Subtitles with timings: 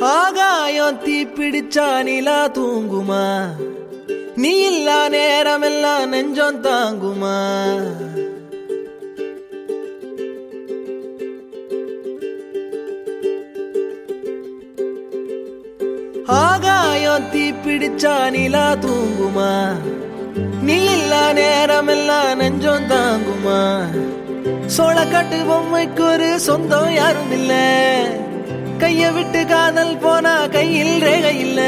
[0.00, 3.24] ஆகாயம் தீப்பிடிச்சா நிலா தூங்குமா?
[4.36, 7.38] நீ இல்லா நேரமெல்லாம் நெஞ்சம் தாங்குமா?
[16.28, 19.52] ஆகாயம் தீப்பிடிச்சா நிலா தூங்குமா?
[20.62, 23.60] நீ இல்லா நேரமெல்லாம் நெஞ்சம் தாங்குமா?
[24.68, 27.64] சோழக்காட்டு பொம்மைக்கு ஒரு சொந்தம் யாரும் இல்லை
[28.80, 31.60] கைய விட்டு காதல் போனா கையில் ரேகை இல்ல.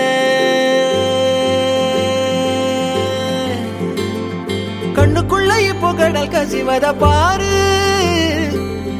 [4.95, 7.53] கண்ணுக்குள்ள இப்போ கடல் கசிவத பாரு.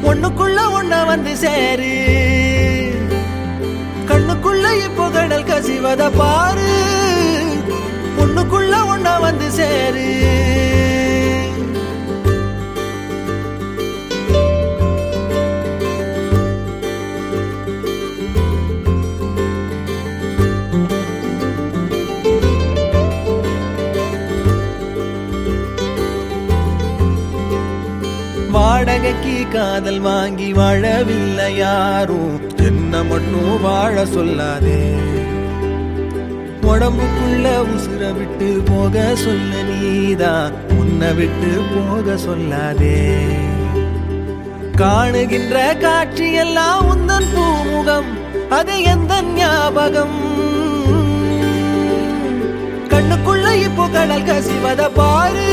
[0.03, 1.93] ஒண்ணுக்குள்ள ஒண்ண வந்து சேரு.
[4.07, 6.71] கண்ணுக்குள்ள இப்போ கடல் கசிவத பாரு.
[8.17, 10.22] ஒண்ணுக்குள்ள ஒண்ண வந்து சேரு.
[28.83, 34.79] வாடகைக்கு காதல் வாங்கி வாழவில்லை யாரும் என்ன மட்டும் வாழ சொல்லாதே.
[36.61, 42.99] உடம்புக்குள்ள உசுர விட்டு போக சொல்ல நீதான் உன்னை விட்டு போக சொல்லாதே.
[44.75, 48.11] காணுகின்ற காட்சி எல்லாம் உந்தன் பூமுகம்.
[48.49, 50.19] அது எந்த ஞாபகம்?
[52.87, 55.51] கண்ணுக்குள்ள இப்போ கடல் கசிவத பாரு.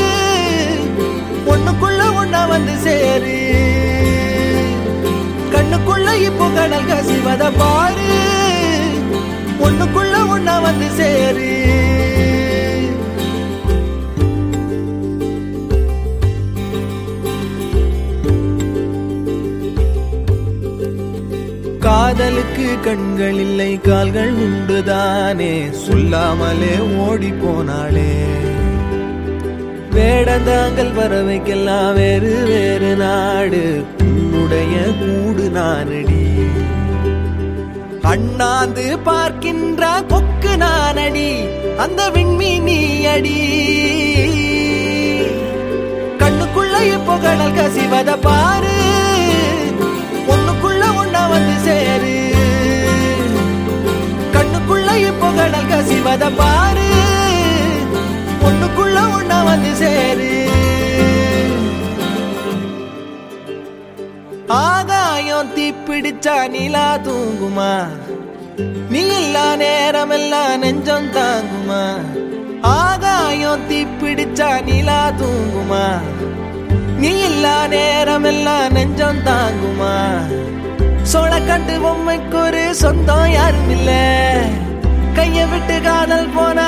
[1.45, 3.37] ஒண்ணுக்குள்ள ஒண்ணா வந்து சேரு.
[5.53, 8.11] கண்ணுக்குள்ள இப்போ கடல் கசிவத பாரு.
[9.59, 11.49] ஒண்ணுக்குள்ள ஒண்ணா வந்து சேரு.
[21.79, 25.69] காதலுக்கு கண்கள் இல்லை கால்கள் உண்டுதானே.
[25.71, 28.29] சொல்லாமலே ஓடி போனாளே.
[30.31, 33.83] வேடந்தாங்கள் பறவைக்கெல்லாம் வேறு வேறு நாடு.
[33.99, 36.21] உன்னுடைய கூடு நானடி.
[38.01, 41.31] அண்ணாந்து பார்க்கின்ற கொக்கு நானடி.
[41.77, 42.79] அந்த விண்மீனி
[43.13, 43.39] அடி
[46.21, 48.15] கண்ணுக்குள்ள இப்போ கடல் கசிவத
[65.41, 67.69] ஆகாயம் தீப்பிடிச்சா நிலா தூங்குமா?
[68.91, 71.79] நீ இல்லா நேரமெல்லாம் நெஞ்சம் தாங்குமா?
[72.73, 75.85] ஆகாயம் தீப்பிடிச்சா நிலா தூங்குமா?
[77.01, 79.95] நீ இல்லா நேரமெல்லாம் நெஞ்சம் தாங்குமா?
[81.11, 83.91] சோழ கண்டு பொம்மைக்கு ஒரு சொந்தம் யாரும் இல்ல
[85.17, 86.67] கைய விட்டு காதல் போனா